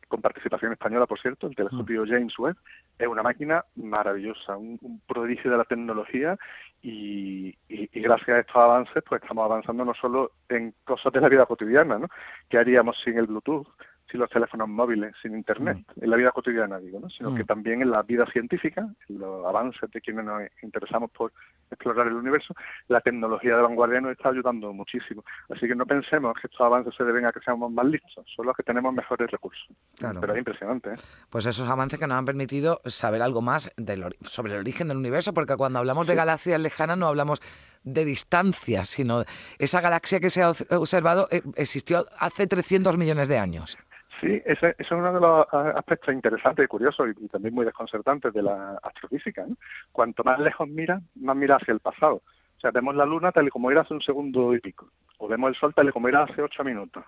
con 0.07 0.21
participación 0.21 0.71
española, 0.71 1.05
por 1.05 1.19
cierto, 1.19 1.47
el 1.47 1.55
telescopio 1.55 2.03
mm. 2.03 2.09
James 2.09 2.39
Webb, 2.39 2.57
es 2.97 3.07
una 3.07 3.23
máquina 3.23 3.63
maravillosa, 3.75 4.57
un, 4.57 5.01
prodigio 5.07 5.51
de 5.51 5.57
la 5.57 5.63
tecnología 5.63 6.37
y, 6.81 7.55
gracias 7.93 8.29
a 8.29 8.39
estos 8.39 8.55
avances 8.55 9.03
pues 9.07 9.21
estamos 9.21 9.45
avanzando 9.45 9.85
no 9.85 9.93
solo 9.93 10.31
en 10.49 10.73
cosas 10.83 11.11
de 11.11 11.21
la 11.21 11.29
vida 11.29 11.45
cotidiana, 11.45 11.97
¿no? 11.97 12.07
¿Qué 12.49 12.57
haríamos 12.57 12.97
sin 13.03 13.17
el 13.17 13.25
Bluetooth? 13.25 13.67
Sin 14.09 14.19
los 14.19 14.29
teléfonos 14.29 14.67
móviles, 14.67 15.13
sin 15.21 15.35
Internet, 15.35 15.77
mm. 15.95 16.03
en 16.03 16.09
la 16.09 16.17
vida 16.17 16.31
cotidiana, 16.31 16.79
digo, 16.79 16.99
¿no? 16.99 17.09
sino 17.09 17.33
que 17.35 17.43
mm. 17.43 17.47
también 17.47 17.81
en 17.81 17.91
la 17.91 18.03
vida 18.03 18.25
científica, 18.31 18.87
en 19.09 19.19
los 19.19 19.45
avances 19.45 19.89
de 19.91 20.01
quienes 20.01 20.25
nos 20.25 20.43
interesamos 20.61 21.11
por 21.11 21.33
explorar 21.71 22.07
el 22.07 22.13
universo, 22.13 22.53
la 22.87 23.01
tecnología 23.01 23.55
de 23.55 23.61
vanguardia 23.61 24.01
nos 24.01 24.11
está 24.11 24.29
ayudando 24.29 24.71
muchísimo. 24.73 25.23
Así 25.49 25.67
que 25.67 25.75
no 25.75 25.85
pensemos 25.85 26.35
que 26.39 26.47
estos 26.47 26.61
avances 26.61 26.93
se 26.95 27.03
deben 27.03 27.25
a 27.25 27.29
que 27.29 27.39
seamos 27.39 27.71
más 27.71 27.85
listos, 27.85 28.25
son 28.35 28.45
los 28.45 28.55
que 28.55 28.63
tenemos 28.63 28.93
mejores 28.93 29.29
recursos. 29.31 29.67
Pero 29.99 30.33
es 30.33 30.37
impresionante. 30.37 30.91
¿eh? 30.91 30.95
Pues 31.29 31.45
esos 31.45 31.69
avances 31.69 31.99
que 31.99 32.07
nos 32.07 32.17
han 32.17 32.25
permitido 32.25 32.81
saber 32.85 33.21
algo 33.21 33.41
más 33.41 33.73
sobre 34.21 34.53
el 34.53 34.59
origen 34.59 34.87
del 34.87 34.97
universo, 34.97 35.33
porque 35.33 35.55
cuando 35.55 35.79
hablamos 35.79 36.07
de 36.07 36.15
galaxias 36.15 36.59
lejanas 36.59 36.97
no 36.97 37.07
hablamos 37.07 37.41
de 37.85 38.03
distancia, 38.03 38.83
sino 38.83 39.23
esa 39.57 39.79
galaxia 39.79 40.19
que 40.19 40.29
se 40.29 40.41
ha 40.41 40.49
observado 40.71 41.27
eh, 41.31 41.41
existió 41.55 42.05
hace 42.19 42.47
300 42.47 42.97
millones 42.97 43.29
de 43.29 43.37
años. 43.37 43.77
Sí, 44.19 44.41
ese, 44.45 44.75
es 44.77 44.91
uno 44.91 45.13
de 45.13 45.19
los 45.19 45.45
aspectos 45.53 46.13
interesantes 46.13 46.65
y 46.65 46.67
curiosos 46.67 47.09
y, 47.19 47.27
también 47.27 47.53
muy 47.53 47.65
desconcertantes 47.65 48.33
de 48.33 48.41
la 48.41 48.79
astrofísica. 48.81 49.45
Cuanto 49.91 50.23
más 50.23 50.39
lejos 50.39 50.67
mira, 50.67 50.99
más 51.15 51.35
mira 51.35 51.57
hacia 51.57 51.73
el 51.73 51.79
pasado. 51.79 52.15
O 52.15 52.59
sea, 52.59 52.71
vemos 52.71 52.95
la 52.95 53.05
Luna 53.05 53.31
tal 53.31 53.47
y 53.47 53.51
como 53.51 53.69
era 53.69 53.81
hace 53.81 53.93
un 53.93 54.01
segundo 54.01 54.55
y 54.55 54.59
pico, 54.59 54.89
o 55.19 55.27
vemos 55.27 55.49
el 55.49 55.55
Sol 55.55 55.73
tal 55.73 55.89
y 55.89 55.91
como 55.91 56.07
era 56.07 56.23
hace 56.23 56.41
ocho 56.41 56.63
minutos. 56.63 57.03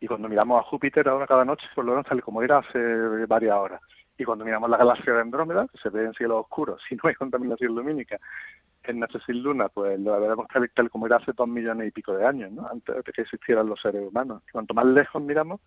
Y 0.00 0.06
cuando 0.08 0.28
miramos 0.28 0.58
a 0.58 0.68
Júpiter 0.68 1.06
ahora 1.08 1.26
cada 1.26 1.44
noche, 1.44 1.66
pues 1.74 1.84
lo 1.84 1.92
vemos 1.92 2.06
tal 2.06 2.18
y 2.18 2.22
como 2.22 2.42
era 2.42 2.58
hace 2.58 3.26
varias 3.26 3.56
horas. 3.56 3.80
Y 4.20 4.24
cuando 4.24 4.44
miramos 4.44 4.68
la 4.68 4.76
galaxia 4.76 5.14
de 5.14 5.20
Andrómeda, 5.22 5.66
que 5.72 5.78
se 5.78 5.88
ve 5.88 6.04
en 6.04 6.12
cielo 6.12 6.40
oscuro, 6.40 6.76
si 6.88 6.94
no 6.94 7.00
hay 7.04 7.14
contaminación 7.14 7.74
lumínica, 7.74 8.18
en 8.84 9.00
Noche 9.00 9.18
sin 9.24 9.42
Luna, 9.42 9.70
pues 9.70 9.98
lo 9.98 10.20
veremos 10.20 10.46
tal, 10.48 10.70
tal 10.74 10.90
como 10.90 11.06
era 11.06 11.16
hace 11.16 11.32
dos 11.32 11.48
millones 11.48 11.88
y 11.88 11.90
pico 11.90 12.12
de 12.12 12.26
años, 12.26 12.52
¿no? 12.52 12.68
antes 12.68 12.96
de 12.96 13.12
que 13.12 13.22
existieran 13.22 13.66
los 13.66 13.80
seres 13.80 14.06
humanos. 14.06 14.42
cuanto 14.52 14.74
más 14.74 14.84
lejos 14.84 15.22
miramos, 15.22 15.60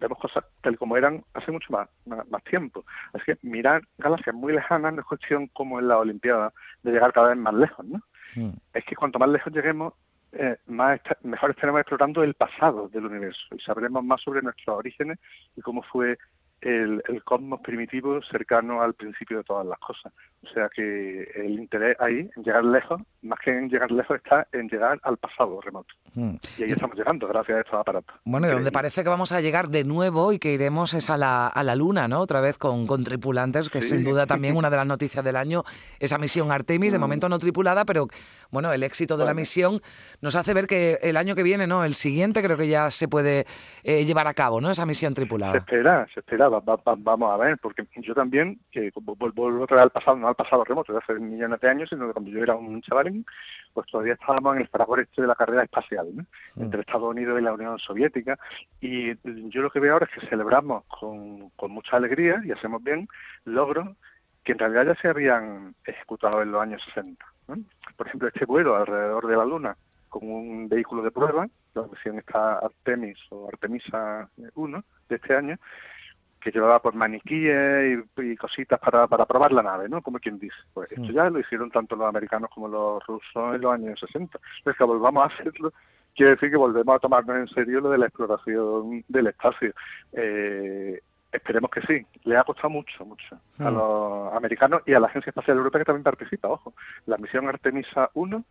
vemos 0.00 0.18
cosas 0.18 0.42
tal 0.62 0.78
como 0.78 0.96
eran 0.96 1.22
hace 1.34 1.52
mucho 1.52 1.70
más, 1.70 1.88
más, 2.06 2.42
tiempo. 2.44 2.82
Así 3.12 3.24
que 3.26 3.38
mirar 3.42 3.82
galaxias 3.98 4.34
muy 4.34 4.54
lejanas 4.54 4.94
no 4.94 5.00
es 5.00 5.06
cuestión 5.06 5.48
como 5.48 5.78
en 5.78 5.88
la 5.88 5.98
Olimpiada 5.98 6.54
de 6.82 6.92
llegar 6.92 7.12
cada 7.12 7.28
vez 7.28 7.36
más 7.36 7.54
lejos, 7.54 7.84
¿no? 7.84 8.00
Hmm. 8.34 8.52
Es 8.72 8.86
que 8.86 8.96
cuanto 8.96 9.18
más 9.18 9.28
lejos 9.28 9.52
lleguemos, 9.52 9.92
eh, 10.32 10.56
más 10.66 11.00
mejor 11.22 11.50
estaremos 11.50 11.80
explorando 11.80 12.22
el 12.22 12.34
pasado 12.34 12.88
del 12.88 13.06
universo 13.06 13.54
y 13.54 13.60
sabremos 13.60 14.02
más 14.02 14.22
sobre 14.22 14.40
nuestros 14.40 14.78
orígenes 14.78 15.18
y 15.56 15.60
cómo 15.60 15.82
fue 15.82 16.18
el, 16.60 17.02
cosmos 17.24 17.60
primitivo 17.60 18.20
cercano 18.22 18.82
al 18.82 18.94
principio 18.94 19.38
de 19.38 19.44
todas 19.44 19.66
las 19.66 19.78
cosas. 19.78 20.12
O 20.42 20.48
sea 20.48 20.68
que 20.68 21.22
el 21.34 21.58
interés 21.58 21.96
ahí, 22.00 22.28
en 22.36 22.42
llegar 22.42 22.64
lejos, 22.64 23.00
más 23.22 23.38
que 23.40 23.50
en 23.50 23.68
llegar 23.68 23.90
lejos, 23.90 24.16
está 24.16 24.46
en 24.52 24.68
llegar 24.68 24.98
al 25.02 25.16
pasado 25.16 25.60
remoto. 25.60 25.94
Hmm. 26.14 26.36
Y 26.56 26.64
ahí 26.64 26.70
estamos 26.70 26.96
llegando, 26.96 27.26
gracias 27.26 27.58
a 27.58 27.60
estos 27.60 27.80
aparatos. 27.80 28.14
Bueno, 28.24 28.48
y 28.48 28.50
donde 28.50 28.72
parece 28.72 29.02
que 29.02 29.08
vamos 29.08 29.32
a 29.32 29.40
llegar 29.40 29.68
de 29.68 29.84
nuevo 29.84 30.32
y 30.32 30.38
que 30.38 30.52
iremos 30.52 30.94
es 30.94 31.10
a 31.10 31.16
la, 31.16 31.48
a 31.48 31.62
la 31.62 31.74
Luna, 31.74 32.08
¿no? 32.08 32.20
Otra 32.20 32.40
vez 32.40 32.58
con, 32.58 32.86
con 32.86 33.04
tripulantes, 33.04 33.68
que 33.70 33.82
sin 33.82 34.04
duda 34.04 34.26
también 34.26 34.56
una 34.56 34.70
de 34.70 34.76
las 34.76 34.86
noticias 34.86 35.24
del 35.24 35.36
año, 35.36 35.64
esa 35.98 36.18
misión 36.18 36.52
Artemis, 36.52 36.92
de 36.92 36.98
mm. 36.98 37.00
momento 37.00 37.28
no 37.28 37.38
tripulada, 37.38 37.84
pero 37.84 38.08
bueno, 38.50 38.72
el 38.72 38.82
éxito 38.82 39.16
de 39.16 39.24
la 39.24 39.34
misión 39.34 39.80
nos 40.20 40.36
hace 40.36 40.54
ver 40.54 40.66
que 40.66 40.98
el 41.02 41.16
año 41.16 41.34
que 41.34 41.42
viene, 41.42 41.66
¿no? 41.66 41.84
El 41.84 41.94
siguiente 41.94 42.42
creo 42.42 42.56
que 42.56 42.68
ya 42.68 42.90
se 42.90 43.08
puede 43.08 43.44
eh, 43.82 44.04
llevar 44.04 44.26
a 44.26 44.34
cabo, 44.34 44.60
¿no? 44.60 44.70
Esa 44.70 44.86
misión 44.86 45.14
tripulada. 45.14 45.52
Se 45.52 45.58
espera, 45.58 46.06
se 46.12 46.20
espera, 46.20 46.48
vamos 46.48 47.32
a 47.32 47.36
ver, 47.36 47.58
porque 47.58 47.86
yo 47.96 48.14
también, 48.14 48.60
que 48.70 48.92
vuelvo 48.94 49.64
a 49.64 49.66
traer 49.66 49.82
al 49.82 49.90
pasado, 49.90 50.16
no 50.16 50.28
al 50.28 50.34
pasado 50.34 50.64
remoto 50.64 50.92
de 50.92 50.98
hace 50.98 51.14
millones 51.14 51.60
de 51.60 51.68
años, 51.68 51.88
sino 51.88 52.06
de 52.06 52.12
cuando 52.12 52.30
yo 52.30 52.42
era 52.42 52.54
un 52.54 52.82
pues 53.72 53.86
todavía 53.86 54.14
estábamos 54.14 54.56
en 54.56 54.62
el 54.62 54.68
fragor 54.68 55.00
este 55.00 55.22
de 55.22 55.28
la 55.28 55.34
carrera 55.34 55.62
espacial, 55.62 56.08
mm. 56.54 56.62
entre 56.62 56.80
Estados 56.80 57.10
Unidos 57.10 57.38
y 57.38 57.44
la 57.44 57.52
Unión 57.52 57.78
Soviética. 57.78 58.38
Y 58.80 59.14
yo 59.50 59.62
lo 59.62 59.70
que 59.70 59.80
veo 59.80 59.92
ahora 59.92 60.08
es 60.10 60.20
que 60.20 60.28
celebramos 60.28 60.84
con, 60.86 61.50
con 61.50 61.70
mucha 61.70 61.96
alegría 61.96 62.40
y 62.44 62.52
hacemos 62.52 62.82
bien 62.82 63.08
logros 63.44 63.88
que 64.44 64.52
en 64.52 64.58
realidad 64.58 64.86
ya 64.86 65.00
se 65.00 65.08
habían 65.08 65.74
ejecutado 65.84 66.42
en 66.42 66.52
los 66.52 66.62
años 66.62 66.82
60. 66.94 67.24
Por 67.96 68.06
ejemplo, 68.06 68.28
este 68.28 68.46
vuelo 68.46 68.76
alrededor 68.76 69.26
de 69.26 69.36
la 69.36 69.44
Luna 69.44 69.76
con 70.08 70.28
un 70.30 70.68
vehículo 70.68 71.02
de 71.02 71.10
prueba, 71.10 71.46
la 71.74 71.82
versión 71.82 72.18
está 72.18 72.58
Artemis 72.58 73.18
o 73.30 73.48
Artemisa 73.48 74.28
1 74.54 74.84
de 75.08 75.16
este 75.16 75.36
año, 75.36 75.56
que 76.40 76.50
llevaba 76.50 76.80
por 76.80 76.94
maniquíes 76.94 77.98
y, 78.16 78.36
cositas 78.36 78.78
para, 78.78 79.06
para 79.06 79.26
probar 79.26 79.52
la 79.52 79.62
nave, 79.62 79.88
¿no? 79.88 80.02
Como 80.02 80.18
quien 80.18 80.38
dice. 80.38 80.56
Pues 80.72 80.90
esto 80.92 81.10
ya 81.10 81.28
lo 81.30 81.40
hicieron 81.40 81.70
tanto 81.70 81.96
los 81.96 82.08
americanos 82.08 82.50
como 82.54 82.68
los 82.68 83.04
rusos 83.06 83.54
en 83.54 83.60
los 83.60 83.72
años 83.72 84.00
60. 84.00 84.38
Entonces, 84.58 84.78
que 84.78 84.84
volvamos 84.84 85.24
a 85.24 85.34
hacerlo 85.34 85.72
quiere 86.18 86.32
decir 86.32 86.50
que 86.50 86.56
volvemos 86.56 86.96
a 86.96 86.98
tomarnos 86.98 87.36
en 87.36 87.48
serio 87.48 87.80
lo 87.80 87.90
de 87.90 87.98
la 87.98 88.06
exploración 88.06 89.04
del 89.06 89.28
espacio. 89.28 89.72
Eh, 90.12 91.00
esperemos 91.30 91.70
que 91.70 91.80
sí. 91.82 92.04
Le 92.24 92.36
ha 92.36 92.42
costado 92.42 92.70
mucho, 92.70 93.04
mucho 93.04 93.38
a 93.58 93.70
los 93.70 94.34
americanos 94.34 94.82
y 94.84 94.94
a 94.94 95.00
la 95.00 95.06
Agencia 95.06 95.30
Espacial 95.30 95.58
Europea 95.58 95.80
que 95.80 95.84
también 95.84 96.02
participa. 96.02 96.48
Ojo, 96.48 96.74
la 97.06 97.16
misión 97.18 97.48
Artemisa 97.48 98.10
1, 98.14 98.44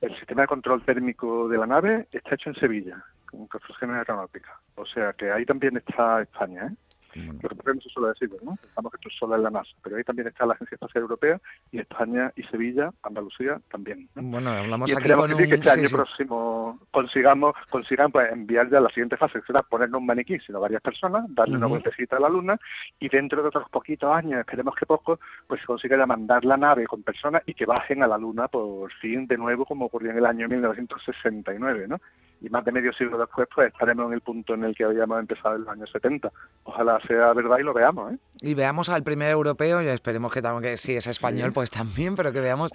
el 0.00 0.18
sistema 0.18 0.42
de 0.42 0.48
control 0.48 0.84
térmico 0.84 1.48
de 1.48 1.58
la 1.58 1.66
nave 1.66 2.08
está 2.10 2.34
hecho 2.34 2.50
en 2.50 2.56
Sevilla, 2.56 3.04
con 3.30 3.46
construcción 3.46 3.94
aeronáutica. 3.94 4.58
O 4.74 4.84
sea 4.84 5.12
que 5.12 5.30
ahí 5.30 5.46
también 5.46 5.76
está 5.76 6.22
España, 6.22 6.66
¿eh? 6.66 6.74
Lo 7.16 7.48
que 7.48 7.74
no 7.74 7.80
se 7.80 7.88
suele 7.88 8.08
decir, 8.08 8.30
¿no? 8.42 8.56
Pensamos 8.56 8.92
que 8.92 8.96
esto 8.96 9.08
es 9.08 9.14
solo 9.18 9.36
en 9.36 9.42
la 9.42 9.50
NASA, 9.50 9.70
pero 9.82 9.96
ahí 9.96 10.04
también 10.04 10.28
está 10.28 10.46
la 10.46 10.54
Agencia 10.54 10.74
Espacial 10.74 11.02
Europea 11.02 11.40
y 11.72 11.78
España 11.78 12.32
y 12.36 12.42
Sevilla, 12.44 12.90
Andalucía 13.02 13.60
también. 13.70 14.08
Bueno, 14.14 14.50
hablamos 14.50 14.92
aquí 14.92 15.10
con 15.12 15.32
un... 15.32 15.36
que 15.36 15.54
este 15.54 15.70
año 15.70 15.88
próximo 15.90 16.80
consigamos, 16.90 17.54
consigamos 17.70 18.12
pues, 18.12 18.32
enviar 18.32 18.70
ya 18.70 18.80
la 18.80 18.88
siguiente 18.88 19.16
fase, 19.16 19.40
que 19.40 19.46
será 19.46 19.62
ponernos 19.62 20.00
un 20.00 20.06
maniquí, 20.06 20.38
sino 20.40 20.60
varias 20.60 20.82
personas, 20.82 21.24
darle 21.28 21.56
una 21.56 21.66
vueltecita 21.66 22.16
a 22.16 22.20
la 22.20 22.28
Luna 22.28 22.56
y 22.98 23.08
dentro 23.08 23.42
de 23.42 23.48
otros 23.48 23.68
poquitos 23.70 24.14
años, 24.14 24.40
esperemos 24.40 24.74
que 24.74 24.86
poco, 24.86 25.18
pues 25.46 25.60
se 25.60 25.66
consiga 25.66 25.96
ya 25.96 26.06
mandar 26.06 26.44
la 26.44 26.56
nave 26.56 26.86
con 26.86 27.02
personas 27.02 27.42
y 27.46 27.54
que 27.54 27.66
bajen 27.66 28.02
a 28.02 28.06
la 28.06 28.18
Luna 28.18 28.48
por 28.48 28.92
fin 28.94 29.26
de 29.26 29.36
nuevo 29.36 29.64
como 29.64 29.86
ocurrió 29.86 30.10
en 30.10 30.18
el 30.18 30.26
año 30.26 30.48
1969, 30.48 31.86
¿no? 31.88 32.00
Y 32.40 32.48
más 32.50 32.64
de 32.64 32.72
medio 32.72 32.92
siglo 32.92 33.18
después 33.18 33.48
pues 33.54 33.72
estaremos 33.72 34.06
en 34.06 34.12
el 34.14 34.20
punto 34.20 34.54
en 34.54 34.64
el 34.64 34.74
que 34.74 34.84
habíamos 34.84 35.18
empezado 35.18 35.56
en 35.56 35.62
los 35.62 35.70
años 35.70 35.90
70. 35.92 36.30
Ojalá 36.64 36.98
sea 37.06 37.32
verdad 37.32 37.58
y 37.58 37.62
lo 37.62 37.72
veamos. 37.72 38.12
¿eh? 38.12 38.18
Y 38.42 38.54
veamos 38.54 38.88
al 38.88 39.02
primer 39.02 39.30
europeo, 39.30 39.82
y 39.82 39.88
esperemos 39.88 40.32
que, 40.32 40.42
que 40.62 40.76
si 40.76 40.96
es 40.96 41.06
español 41.06 41.52
pues 41.52 41.70
también, 41.70 42.14
pero 42.14 42.32
que 42.32 42.40
veamos 42.40 42.72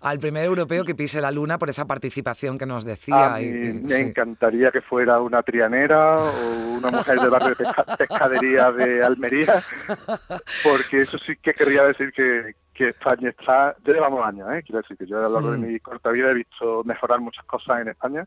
al 0.00 0.18
primer 0.18 0.44
europeo 0.44 0.84
que 0.84 0.94
pise 0.94 1.20
la 1.20 1.30
luna 1.30 1.58
por 1.58 1.68
esa 1.68 1.86
participación 1.86 2.58
que 2.58 2.66
nos 2.66 2.84
decía. 2.84 3.36
me 3.38 3.98
encantaría 3.98 4.70
que 4.70 4.80
fuera 4.80 5.20
una 5.20 5.42
trianera 5.42 6.16
o 6.16 6.78
una 6.78 6.90
mujer 6.90 7.20
del 7.20 7.30
barrio 7.30 7.54
de 7.54 7.96
pescadería 7.96 8.72
de 8.72 9.04
Almería, 9.04 9.62
porque 10.64 11.00
eso 11.00 11.18
sí 11.18 11.36
que 11.40 11.52
querría 11.54 11.84
decir 11.84 12.12
que, 12.12 12.54
que 12.74 12.88
España 12.88 13.30
está, 13.30 13.76
ya 13.84 13.92
llevamos 13.92 14.26
años, 14.26 14.48
¿eh? 14.52 14.62
quiero 14.64 14.82
decir 14.82 14.96
que 14.96 15.06
yo 15.06 15.18
a 15.18 15.22
lo 15.22 15.30
largo 15.30 15.52
de 15.52 15.58
mi 15.58 15.78
corta 15.80 16.10
vida 16.10 16.30
he 16.30 16.34
visto 16.34 16.82
mejorar 16.84 17.20
muchas 17.20 17.44
cosas 17.44 17.80
en 17.80 17.88
España 17.88 18.26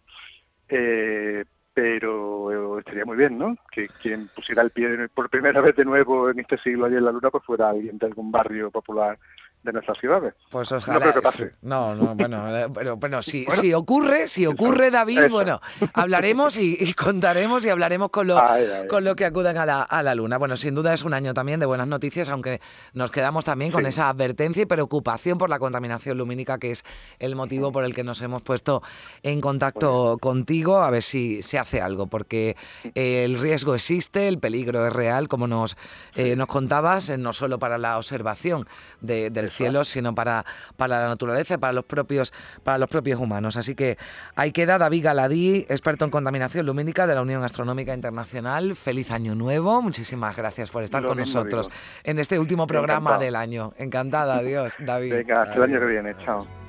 eh, 0.69 1.43
pero 1.73 2.79
estaría 2.79 3.05
muy 3.05 3.17
bien, 3.17 3.37
¿no? 3.37 3.55
Que 3.71 3.87
quien 4.01 4.27
pusiera 4.29 4.61
el 4.61 4.71
pie 4.71 4.89
por 5.13 5.29
primera 5.29 5.61
vez 5.61 5.75
de 5.75 5.85
nuevo 5.85 6.29
en 6.29 6.39
este 6.39 6.57
siglo 6.57 6.85
allí 6.85 6.95
en 6.95 7.05
la 7.05 7.11
Luna, 7.11 7.29
pues 7.29 7.43
fuera 7.43 7.69
alguien 7.69 7.97
de 7.97 8.05
algún 8.05 8.31
barrio 8.31 8.69
popular 8.71 9.17
de 9.63 9.73
nuestras 9.73 9.97
ciudades. 9.99 10.33
Pues 10.49 10.71
ojalá. 10.71 11.07
No 11.07 11.13
que 11.13 11.21
pase. 11.21 11.53
No, 11.61 11.93
no, 11.93 12.15
bueno, 12.15 12.57
eh, 12.57 12.67
pero 12.73 12.97
bueno, 12.97 13.21
si, 13.21 13.45
si 13.45 13.73
ocurre, 13.73 14.27
si 14.27 14.45
ocurre, 14.45 14.89
David, 14.89 15.29
bueno, 15.29 15.59
hablaremos 15.93 16.57
y, 16.57 16.93
contaremos 16.93 17.65
y 17.65 17.69
hablaremos 17.69 18.09
con 18.09 18.27
lo, 18.27 18.41
con 18.89 19.03
lo 19.03 19.15
que 19.15 19.25
acudan 19.25 19.57
a 19.57 19.65
la, 19.65 19.81
a 19.81 20.01
la 20.01 20.15
Luna. 20.15 20.37
Bueno, 20.37 20.55
sin 20.55 20.75
duda 20.75 20.93
es 20.93 21.03
un 21.03 21.13
año 21.13 21.33
también 21.33 21.59
de 21.59 21.65
buenas 21.65 21.87
noticias, 21.87 22.29
aunque 22.29 22.61
nos 22.93 23.11
quedamos 23.11 23.43
también 23.43 23.71
con 23.71 23.85
esa 23.85 24.09
advertencia 24.09 24.63
y 24.63 24.65
preocupación 24.65 25.37
por 25.37 25.49
la 25.49 25.59
contaminación 25.59 26.17
lumínica, 26.17 26.57
que 26.57 26.71
es 26.71 26.85
el 27.19 27.35
motivo 27.35 27.71
por 27.71 27.83
el 27.83 27.93
que 27.93 28.03
nos 28.03 28.21
hemos 28.21 28.41
puesto 28.41 28.81
en 29.23 29.41
contacto 29.41 30.17
contigo, 30.19 30.77
a 30.77 30.89
ver 30.89 31.03
si 31.03 31.41
se 31.41 31.59
hace 31.59 31.81
algo, 31.81 32.07
porque 32.07 32.55
el 32.95 33.39
riesgo 33.39 33.75
existe, 33.75 34.27
el 34.27 34.39
peligro 34.39 34.87
es 34.87 34.93
real, 34.93 35.27
como 35.27 35.47
nos, 35.47 35.75
eh, 36.15 36.35
nos 36.35 36.47
contabas, 36.47 37.17
no 37.17 37.33
solo 37.33 37.59
para 37.59 37.77
la 37.77 37.97
observación 37.97 38.65
de, 39.01 39.29
del 39.29 39.48
cielo, 39.49 39.83
sino 39.83 40.13
para, 40.15 40.45
para 40.77 41.01
la 41.01 41.07
naturaleza, 41.07 41.57
para 41.57 41.73
los 41.73 41.85
propios, 41.85 42.33
para 42.63 42.77
los 42.77 42.89
propios 42.89 43.19
humanos. 43.19 43.57
Así 43.57 43.75
que 43.75 43.97
ahí 44.35 44.51
queda 44.51 44.77
David 44.77 45.05
Galadí, 45.05 45.65
experto 45.69 46.05
en 46.05 46.11
contaminación 46.11 46.65
lumínica 46.65 47.07
de 47.07 47.15
la 47.15 47.21
Unión 47.21 47.43
Astronómica 47.43 47.93
Internacional. 47.93 48.75
Feliz 48.75 49.11
año 49.11 49.35
nuevo. 49.35 49.81
Muchísimas 49.81 50.35
gracias 50.35 50.69
por 50.69 50.83
estar 50.83 51.03
con 51.03 51.17
nosotros 51.17 51.69
en 52.03 52.19
este 52.19 52.39
último 52.39 52.67
programa 52.67 53.17
del 53.17 53.35
año. 53.35 53.73
Encantada, 53.77 54.37
adiós, 54.37 54.75
David. 54.79 55.13
Venga, 55.13 55.43
hasta 55.43 55.55
el 55.55 55.63
año 55.63 55.79
que 55.79 55.85
viene. 55.85 56.15
Chao. 56.23 56.68